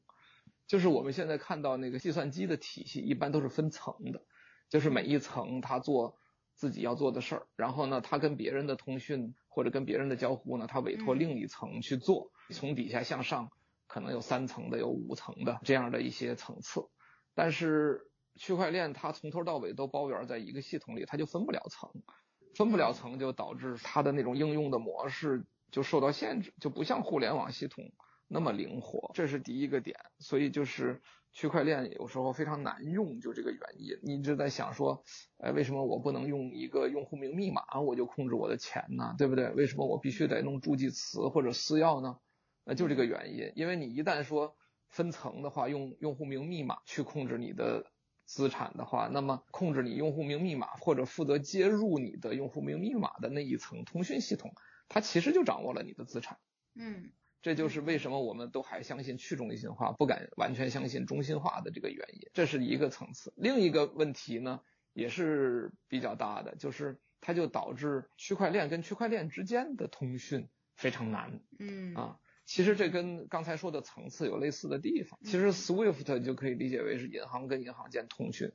[0.68, 4.22] 就是我们现在看到那个计算机的体系，一般都是分层的。
[4.68, 6.18] 就是每一层它做
[6.56, 13.52] 自己要做的事儿，然后呢，它跟别人的通讯或者跟别人的交互呢，它委托另一层去做，从底下向上
[13.86, 16.82] 可能有三层的，有五层的这样的一些层次。
[17.36, 21.92] 但是区块链它从头到尾都包圆在一个系统里，它就分不了层，
[22.56, 27.92] 分不了层就导致它的那种应用的模式就受到限制，就不像互联网系统
[28.28, 29.98] 那么灵活，这是第一个点。
[30.20, 33.98] 所以就是区块链有时候非常难用，就这个原因。
[34.04, 35.04] 你一直在想说，
[35.38, 39.16] 哎，为什么我不能用一个用户名密码我就控制我的钱呢？
[39.18, 39.50] 对不对？
[39.52, 42.20] 为什么我必须得弄助记词或者私钥呢？
[42.64, 43.52] 那就这个原因。
[43.56, 44.56] 因为你一旦说
[44.90, 47.92] 分层的话，用用户名密码去控制你的。
[48.28, 54.52] 资产的话，那么控制你用户名密码或者负责接入你的用户名密码的那一层通讯系统，
[54.90, 56.40] 它其实就掌握了你的资产。
[56.74, 57.12] 嗯，
[57.46, 62.28] 这就是为什么我们都还相信去中心化，不敢完全相信中心化的这个原因。
[62.34, 63.32] 这是一个层次。
[63.38, 64.62] 另一个问题呢，
[64.94, 71.40] 也是比较大的，就是它就导致区块链跟区块链之间的通讯非常难。
[71.60, 72.20] 嗯啊。
[72.48, 75.20] 其实这跟刚才说的层次有类似的地方。
[75.24, 78.52] 其实 SWIFT 就可以理解为是银行跟银行间通讯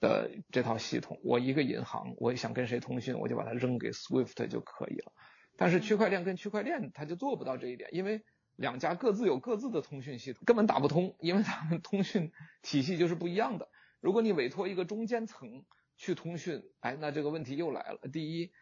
[0.00, 1.20] 的这套系统。
[1.22, 5.12] 我一个银行，我想跟谁通讯，我就把它扔给 SWIFT 就可以了。
[5.58, 8.22] 但是区块链跟区块链它就做不到这一点，因为
[8.60, 12.30] 两家各自有各自的通讯系统，根本打不通，因为他们通讯
[12.62, 13.68] 体系就是不一样的。
[14.00, 15.64] 如果你委托一个中间层
[15.96, 17.98] 去通讯，哎，那这个问题又来了。
[18.12, 18.52] 第一。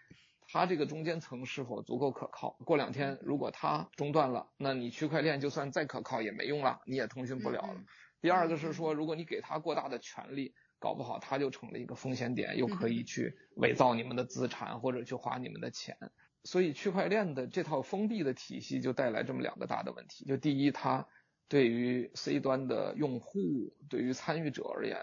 [0.50, 2.56] 它这个中间层是否足够可靠？
[2.64, 7.84] 过两天如果它中断了，那你区块链就算再可靠也没用了，你也通讯不了了。
[8.22, 15.98] 第二个是说，如果你给他过大的权利，搞不好他就成了一个风险点，又可以去伪造你们的资产或者去花你们的钱。
[16.44, 21.06] 所以区块链的这套封闭的体系就带来这么两个大的问题：就第一，它
[21.48, 23.38] 对于 C 端的用户、
[23.88, 24.98] 对于参与者而言，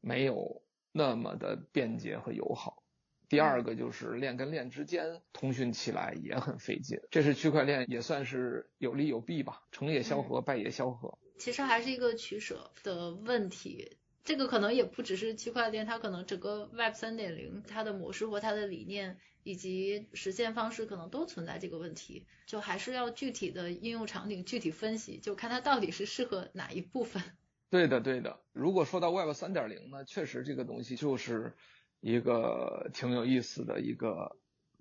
[0.00, 0.62] 没有
[0.92, 2.82] 那么的便捷和友好。
[3.28, 11.18] 第二个就是链跟链之间通讯起来也很费劲，这是区块链也算是有利有弊吧，成也萧何，败也萧何。
[11.38, 13.97] 其实还是一个取舍的问题，
[14.28, 27.22] 这个可能也不只是区块链，它可能整个 Web 三点零它的模式或它的理念以及实现方式可能都存在这个问题，就还是要具体的应用场景具体分析，就看它到底是适合哪一部分。
[27.70, 28.40] 对的，对的。
[28.52, 31.54] 如果说到 Web 三点零呢，确实这个东西就是。
[32.00, 34.36] 一个挺有意思的一个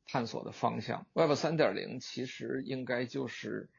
[0.05, 3.71] 探索的方向，Web 三点零其实应该就是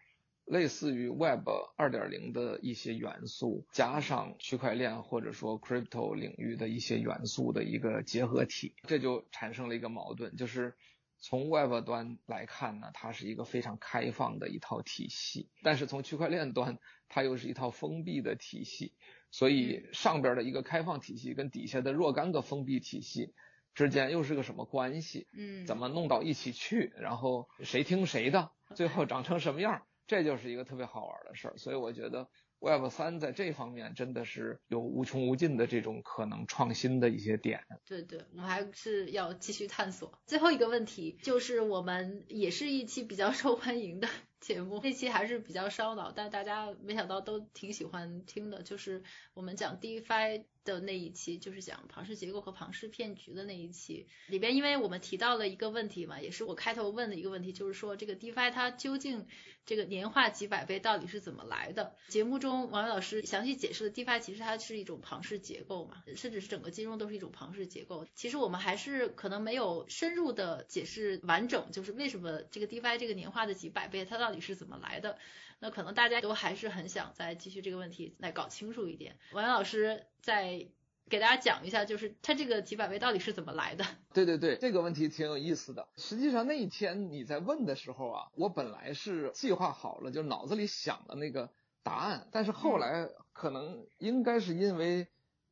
[0.48, 10.74] 类似于 Web 二点零的一些元素，加上区块链或者说 Crypto 领域的一些元素的一个结合体，这就产生了一个矛盾，就是
[11.18, 18.94] 从 Web 端来看呢，它是一个非常开放的一套体系，但是从区块链端，它又是一套封闭的体系。
[19.30, 23.34] 所以上边的一个开放体系跟底下的若干个封闭体系
[23.74, 25.26] 之间又是个什么关系？
[25.36, 26.94] 嗯，怎么弄到一起去？
[26.96, 28.50] 然后谁听谁的？
[28.74, 29.82] 最后长成什么样？
[30.08, 31.56] 这就是一个特别好玩的事儿。
[31.56, 37.60] 所以我觉得 Web 三在这方面真的是有无穷无尽的这种可能创新的一些点。
[37.86, 40.18] 对对，我们还是要继续探索。
[40.26, 44.08] 最后一个问题就是我们也是一期比较受欢迎的。
[44.40, 49.02] 节目这期还是比较烧脑，但大家没想到都挺喜欢听的，就是
[49.34, 50.44] 我们讲 DeFi
[50.74, 59.26] 的那一期，就是讲庞氏结构和庞氏骗局的那一期里边，因为我们提到了一个问题嘛，也是我开头问的一个问题，就是说这个 DeFi 它究竟
[59.64, 61.94] 这个年化几百倍到底是怎么来的？
[62.08, 68.06] 节目中王宇老师详细解释了 DeFi 其实它是一种庞氏结构嘛，甚至是整个金融都是一种庞氏结构。
[68.14, 75.18] 其实我们还是可能没有深入的解释完整，就是为什么这个 DeFi 这个年化的几百倍它到底是怎么来的？
[75.60, 79.16] 那可能大家都还是很想再继续这个问题来搞清楚一点。
[79.32, 80.68] 王源老师再
[81.10, 83.84] 给大家讲一下，就是他这个几百位到底是怎么来的？
[84.12, 85.88] 对对对，这个问题挺有意思的。
[85.96, 91.50] 实际上那一天你在问的时候啊，我本来是计划好了，就脑子里想的那个
[91.82, 95.08] 答案，但是后来可能应该是因为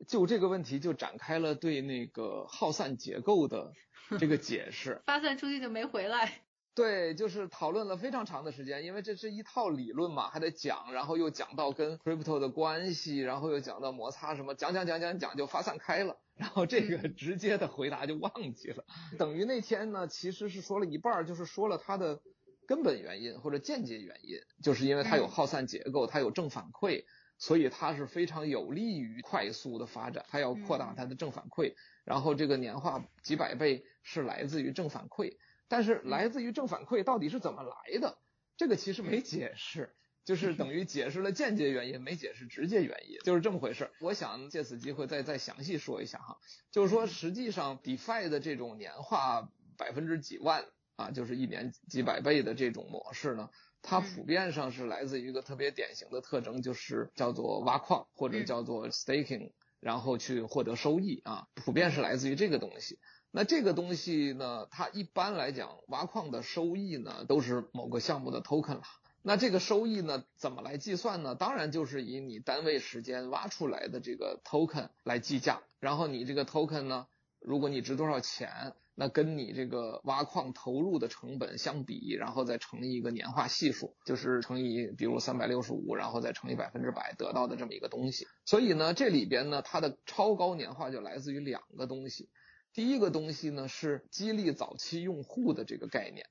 [0.07, 3.73] 就这个问题就展开了对那个耗散结构的
[4.19, 6.43] 这个解释，发散出去就没回来。
[6.77, 18.85] 对，就是讨论了非常长的时间，因为这是一套理论嘛，还得讲，然后又讲到跟 crypto 的关系，然后又讲到摩擦什么，讲讲讲讲讲就发散开了，然后这个直接的回答就忘记了，
[19.19, 22.21] 等于那天呢其实是说了一半，就是说了它的
[22.67, 27.07] 根本原因或者间接原因，就是因为它有耗散结构，它有正反馈，
[27.39, 31.73] 所以它是非常有利于快速的发展，它要扩大它的正反馈，
[32.05, 35.39] 然后这个年化几百倍是来自于正反馈。
[35.69, 38.19] 但是来自于正反馈到底是怎么来的？
[38.57, 39.95] 这个其实没解释，
[40.25, 43.91] 就是等于解释了间接原因，没解释直接原因，就是这么回事。
[44.01, 46.39] 我想借此机会再再详细说一下哈，
[46.71, 50.65] 就是说实际上 DeFi 的这种年化百分之几万
[50.97, 53.51] 啊，就是一年几百倍的这种模式呢，
[53.83, 62.99] 它普遍上是来自于一个特别典型的特征，就是叫做挖矿或者叫做 staking，然后去获得收益啊，普遍是来自于这个东西。
[63.37, 68.83] 那这个东西呢，它一般来讲，挖矿的收益呢，都是某个项目的 token 了。
[69.21, 71.35] 那这个收益呢，怎么来计算呢？
[71.35, 75.61] 当然就是以你单位时间挖出来的这个 token 来计价。
[75.81, 77.09] 然后你这个 token 呢，
[77.39, 88.27] 如果你值多少钱，那跟你这个挖矿投入的成本相比，然后再乘以一个年化系数，就是乘以比如三百六十五，然后再乘以百分之百得到的这么一个东西。
[88.47, 92.31] 所以呢，这里边呢，它的超高年化就来自于两个东西。
[92.77, 96.27] 第一个东西呢，是激励早期用户的这个概念，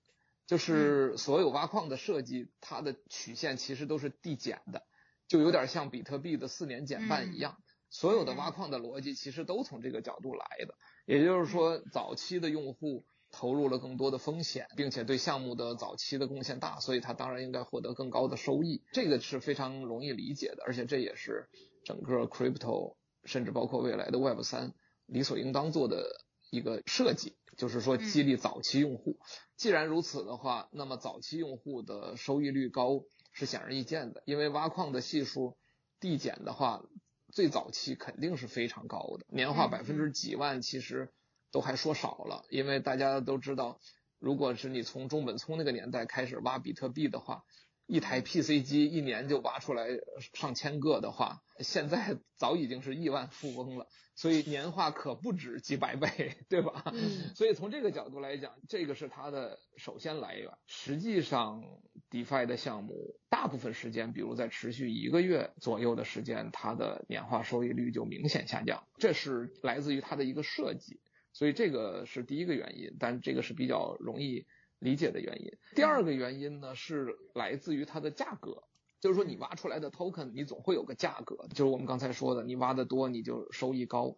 [0.45, 4.83] 就是所有挖矿的设计，它的曲线其实都是递减的，
[5.27, 7.57] 就有点像比特币的四年减半一样。
[7.89, 10.75] 所有的挖矿的逻辑其实都从这个角度来的，
[11.07, 18.83] 也就是说，早期的用户投入了更多的风险，并且对项目的早期的贡献大，所以他当然应该获得更高的收益。
[18.93, 21.49] 这个是非常容易理解的，而且这也是
[21.83, 24.75] 整个 crypto 甚至包括未来的 Web 三
[25.07, 26.23] 理所应当做的。
[26.49, 29.19] 一个设计就是说激励早期用户。
[29.55, 35.57] 既然如此的话，那么早期用户的收益率高是显而易见的，因为挖矿的系数
[35.99, 36.83] 递减的话，
[37.31, 41.13] 最早期肯定是非常高的，年化百分之几万其实
[41.51, 43.79] 都还说少了，因为大家都知道，
[44.19, 47.43] 如果是你从中本聪那个年代开始挖比特币的话。
[47.87, 49.87] 一台 PC 机一年就挖出来
[50.33, 56.83] 上千个的话，现在早已经是亿万富翁了，所以年化可不止几百倍，对吧？
[56.93, 57.35] 嗯。
[57.35, 60.51] 所以从这个角度来讲，这个是它的首先来源。
[60.65, 61.63] 实际上
[62.09, 70.99] ，DeFi 的项目大部分时间，比如在持续一个月左右的时间，它的年化收益率就明显下降，这是来自于它的一个设计。
[71.33, 74.47] 所以这个是第一个原因，但这个是比较容易。
[74.79, 78.63] 理解的原因，第二个原因呢是来自于它的价格，
[78.99, 84.15] 就是说你挖出来的 token 你总会有个价格，就是我们刚才说的，你挖的多你就收益高，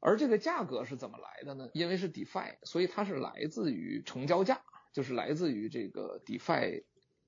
[0.00, 1.68] 而这个价格是怎么来的呢？
[1.72, 4.60] 因为是 DeFi，所以它是来自于成交价，
[4.92, 6.84] 就是来自于这个 DeFi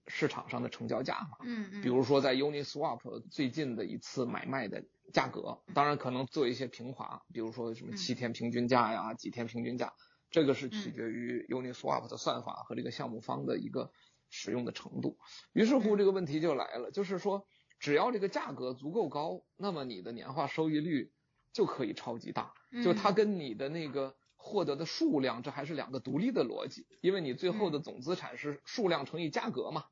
[0.09, 1.39] 市场上的成交价嘛。
[1.45, 1.83] 嗯嗯。
[1.83, 9.93] 比如说在 Uniswap 最近的一次买卖的价格，当然可能做一些平滑，比如说什么七天平均价呀，几天平均价。
[10.33, 13.93] 这个是取决于 Uniswap 的算法和这个项目方的一个
[14.31, 15.19] 使用的程度。
[15.53, 17.47] 于是乎，这个问题就来了，就是说，
[17.79, 21.13] 只要这个价格足够高，那么你的年化收益率
[21.53, 22.55] 就可以超级大。
[22.83, 29.85] 就它跟你的那个获得的数量，这还是两个独立的逻辑，因为你最后的总资产是数量乘以价格嘛。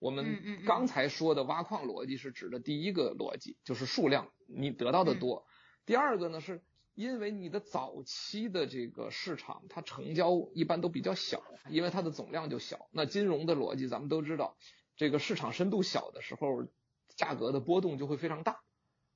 [0.00, 5.46] 我们刚才说的挖矿逻辑是指的第一个逻辑，就是数量，你得到的多。
[5.86, 6.60] 第二个呢是。
[6.94, 12.88] 因为你的早期的这个市场，它成交一般都比较小，因为它的总量就小。
[12.92, 14.56] 那金融的逻辑咱们都知道，
[14.96, 16.66] 这个市场深度小的时候，
[17.16, 18.60] 价格的波动就会非常大。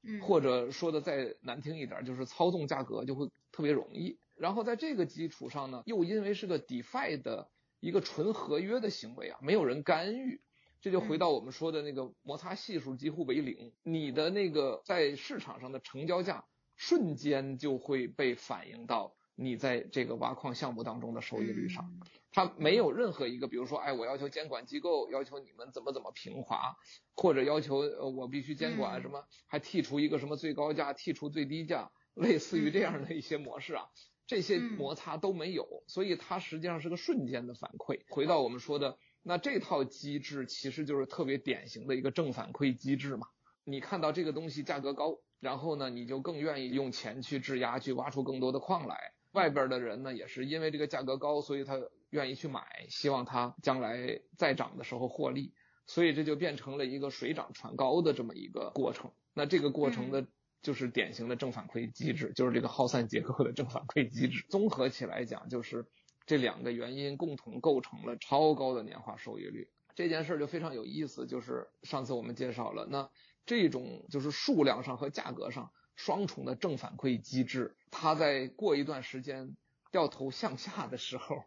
[0.03, 4.18] 嗯，或者说的再难听一点，就是操纵价格就会特别容易。
[4.37, 7.49] 然后在这个基础上呢，又因为是个 DeFi 的
[7.81, 10.41] 一个纯合约的行为啊，没有人干预，
[10.81, 16.45] 这就回到我们说的那个摩擦系数几乎为零，你的那个在市场上的成交价。
[16.79, 21.93] 瞬间就会被反映到你在这个挖矿项目当中的收益率上，
[22.33, 26.76] 它没有任何一个，比如说，哎，我要求监管机构要求你们怎么怎么平滑，
[27.14, 33.85] 或者要求呃我必须监管什么，还剔除一个什么最高价，剔除最低价，类似于这样的一些模式啊，
[34.26, 38.01] 这些摩擦都没有，所以它实际上是个瞬间的反馈。
[38.09, 43.26] 回到我们说的，那这套机制其实就是特别典型的一个正反馈机制嘛。
[43.64, 45.18] 你看到这个东西价格高。
[45.41, 49.12] 然后呢，你就更愿意用钱去质押，去挖出更多的矿来。
[49.32, 51.78] 外边的人呢，也是因为这个价格高，所以他
[52.11, 55.53] 愿意去买，希望他将来再涨的时候获利。
[55.86, 59.12] 所以这就变成了一个水涨船高的这么一个过程。
[59.34, 60.26] 那这个过程呢，
[60.61, 64.45] 就是典型的正反馈机制，就是这个耗散结构的正反馈机制。
[64.49, 65.86] 综合起来讲，就是
[66.26, 69.68] 这两个原因共同构成了超高的年化收益率。
[69.95, 73.09] 这件事就非常有意思，就是上次我们介绍了那。
[73.49, 79.57] 这种就是数量上和价格上双重的正反馈机制，它在过一段时间
[79.91, 81.43] 掉头向下的时候，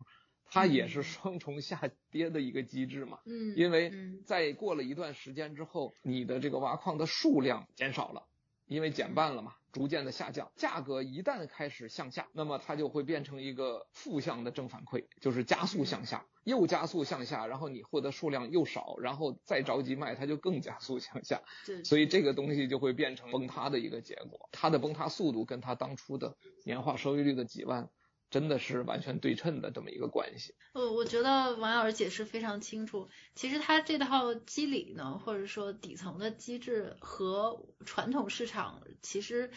[0.45, 1.79] 它也是双重下
[2.09, 3.19] 跌的一个机制嘛。
[3.27, 3.93] 嗯，因为
[4.25, 8.27] 在过了一段时间之后，你的这个挖矿的数量减少了。
[8.71, 21.41] 因为减半了嘛，逐渐的下降，价格一旦开始向下，那么它就会变成一个负向的正反馈，就是加速向下，又加速向下，然后你获得数量又少，然后再着急卖，它就更加速向下。
[21.65, 27.89] 对，所以这个东西就会变成崩塌的一个结果，它的崩塌速度跟它当初的年化收益率的几万。
[28.31, 30.55] 真的是完全对称的这么一个关系。
[30.73, 33.09] 呃，我觉得王老师解释非常清楚。
[33.35, 39.51] 其实他这套机理呢，或者说底层的机制和传统市场其实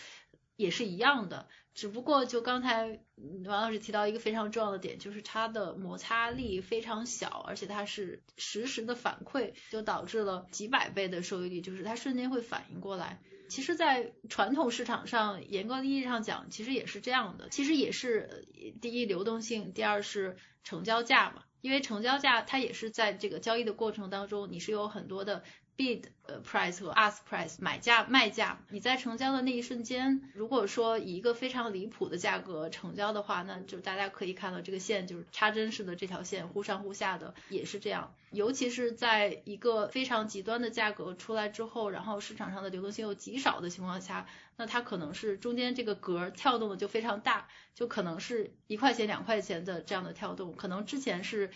[0.57, 3.01] 也是一样的，只不过就刚才
[3.47, 13.21] 王老师提到一个非常重要的点，就是它的摩擦力非常小，而且它是实时的反馈，就导致了几百倍的收益率，就是它瞬间会反应过来。
[13.55, 18.49] 其实，在传统市场上，严格意义上讲，其实也是这样的，其实也是
[18.83, 25.45] 第一流动性，第二是成交价嘛，因为成交价它也是在这个交易的过程当中，你是有很多的。
[25.77, 51.51] Bid 呃 price 和 ask price 买价卖价，你在成交的那一瞬间，如果说以一个非常离谱的价格成交的话，那就大家可以看到这个线就是插针式的这条线忽上忽下的也是这样，尤其是在一个非常极端的价格出来之后，然后市场上的流动性又极少的情况下，那它可能是中间这个格跳动的就非常大，就可能是一块钱两块钱的这样的跳动，可能之前是。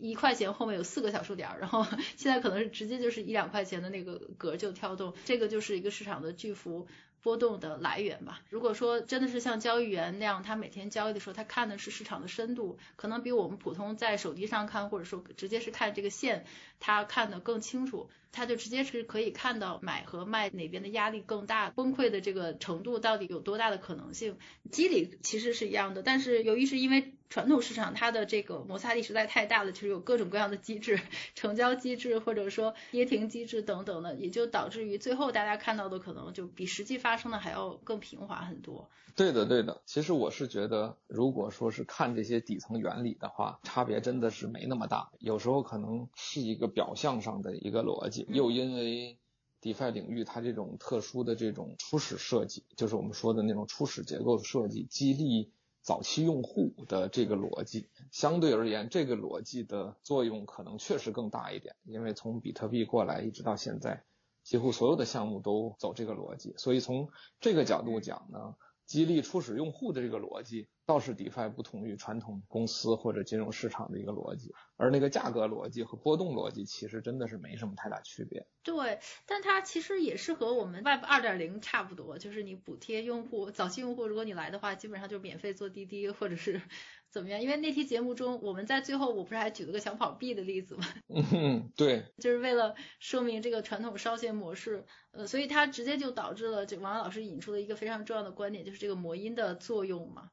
[0.00, 1.84] 一块钱后面有四个小数点，然后
[2.16, 6.86] 现在可能是直接就是一两块钱的那个格就跳动，这个就是一个市场的巨幅
[7.22, 8.42] 波动的来源吧。
[8.50, 16.44] 如果说真的是像交易员那样，他每天交易的时候，他看的是市场的深度，可能比我们普通在手机上看，或者说直接是看这个线，
[16.80, 24.36] 他看得更清楚，他就直接是可以看到买和卖哪边的压力更大，崩溃的这个程度到底有多大的可能性。
[24.70, 27.14] 机理其实是一样的，但是由于是因为。
[27.30, 31.00] 传统市场它的这个摩擦力实在太大了，其实有各种各样的机制，
[31.34, 38.88] 成交机制或者说跌停机制等等的，也就导致于最后大家看到的可能就比实际发生的还要更平滑很多。
[39.16, 39.82] 对的，对的。
[39.84, 45.10] 其实我是觉得，如果说是看这些底层原理的话，差别真的是没那么大。
[45.18, 49.18] 有时候可能是一个表象上的一个逻辑，又因为
[49.60, 55.52] DeFi 领域它这种特殊的这种初始设计，就是我们说的那种初始结构的设计，激励。
[55.82, 64.02] 早期用户的这个逻辑，相对而言，这个逻辑的作用可能确实更大一点，因为从比特币过来一直到现在，
[64.42, 68.54] 几乎所有的项目都走这个逻辑，所以从这个角度讲呢。
[68.86, 78.46] 激励初始用户的这个逻辑，倒是 DeFi 不同于传统公司或者金融市场的一个逻辑，而那个价格逻辑和波动逻辑其实真的是没什么太大区别。
[78.62, 86.60] 对，但它其实也是和我们 Web 二点零差不多，就是你补贴用户，早期用户如果你来的话，基本上就免费坐滴滴或者是。
[87.14, 87.40] 怎么样？
[87.40, 90.84] 因为那期节目中，我们在最后，我不是还举了个小跑币的例子吗？
[91.32, 100.30] 嗯，对，就是为了说明这个传统烧钱模式，呃，所以它直接就导致了这王老师引出了一个非常重要的观点，就是这个魔音的作用嘛。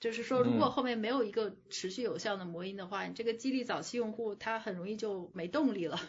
[0.00, 6.00] 就是说，如果后面没有一个持续有效的魔音的话，你这个激励早期用户，他很容易就没动力了，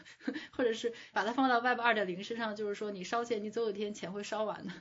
[0.54, 4.72] 或者是把它放到 Web 二点零身上，就是说你烧钱，你总有一天钱会烧完的。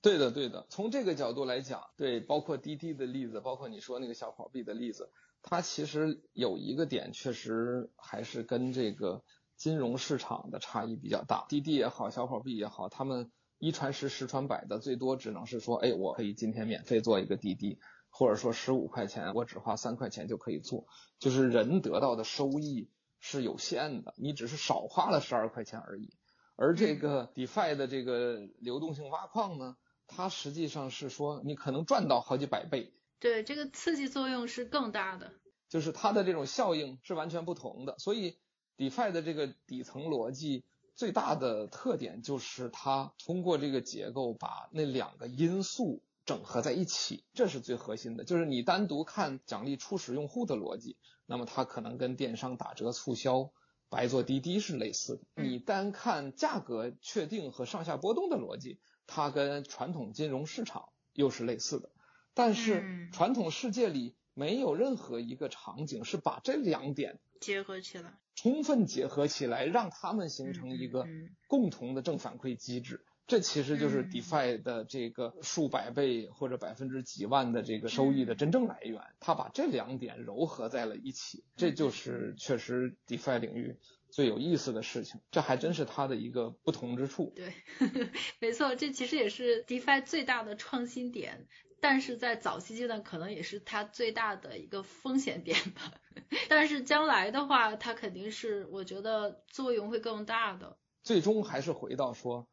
[0.00, 0.64] 对的，对的。
[0.70, 5.10] 从这个角度来讲，对，包括滴滴的例子，包括你说那个小跑币的例子，
[5.42, 9.24] 它其实有一个点，确实还是跟这个
[9.56, 11.44] 金融市场的差异比较大。
[11.48, 17.78] 滴滴也好，小跑币也好，他们一传十，十传百的，最多只能是说，哎，我可以今天免费做一个滴滴，
[18.10, 20.86] 或者说十五块钱，我只花三块钱就可以做，
[21.18, 26.10] 就是人得到的收益是有限的，你只是少花了十二块钱而已。
[26.56, 29.76] 而这个 DeFi 的这个流动性挖矿呢？
[30.06, 35.32] 它实际上是说，你可能赚到好几百倍，对，这个刺激作用是更大的，
[35.68, 37.96] 就是它的这种效应是完全不同的。
[37.98, 38.36] 所以
[38.76, 40.64] ，DeFi 的这个底层逻辑
[40.96, 48.24] 最大的特点就是它通过这个结构把那两个因素整合在一起，这是最核心的。
[48.24, 50.96] 就是你单独看奖励初始用户的逻辑，
[51.26, 53.52] 那么它可能跟电商打折促销、
[53.88, 55.42] 白做滴滴是类似的。
[55.42, 58.80] 你单看价格确定和上下波动的逻辑。
[59.12, 61.90] 它跟传统金融市场又是类似的，
[62.32, 71.08] 但是传统世界里没有任何一个场景是把这两点结合起来，充分结合起来，让它们形成一个
[71.48, 73.04] 共同的正反馈机制。
[73.30, 79.00] 这其实就是 DeFi 的这个数百倍或者百分之几万的这个收益的真正来源。
[79.20, 83.78] 他把这两点糅合在了一起，这就是确实 DeFi 领域。
[84.10, 87.32] 最有意思的事情，这还真是它的一个不同之处。
[87.36, 88.10] 对，呵呵，
[88.40, 91.46] 没错，这其实也是 DeFi 最大的创新点，
[91.80, 95.92] 但是在早期阶段可能也是它最大的一个风险点吧。
[96.50, 100.76] 但是将来的话，它肯定是我觉得作用会更大的。
[101.04, 102.48] 最终还是回到说，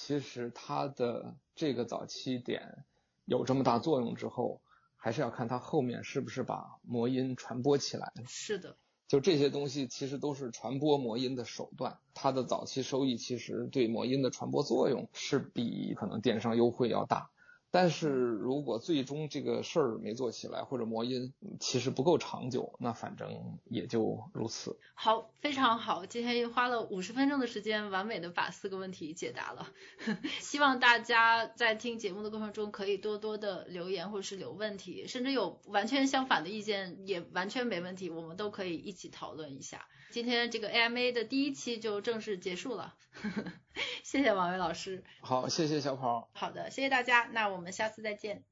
[0.00, 2.84] 其实它的这个早期点
[3.24, 4.60] 有这么大作用之后，
[4.96, 8.12] 还是要看它后面是不是把魔音传播起来。
[8.24, 8.76] 是的。
[9.08, 17.28] 就这些东西其实都是传播魔音的手段，它的早期收益其实对魔音的传播作用是比可能电商优惠要大。
[17.70, 24.78] 但是如果最终这个事儿没做起来，或者魔音其实不够长久，那反正也就如此。
[24.94, 29.68] 好，非常好，今天又花了五十分钟的时间，完美的把四个问题解答了。
[30.40, 39.86] 希望大家在听节目的过程中，可以多多的留言或者是留问题，甚至有完全相反的意见也完全没问题，我们都可以一起讨论一下。
[40.10, 42.94] 今天这个 AMA 的第一期就正式结束了，
[44.02, 45.04] 谢谢王伟老师。
[45.20, 46.30] 好，谢谢小跑。
[46.32, 48.44] 好的，谢谢大家，那我们下次再见。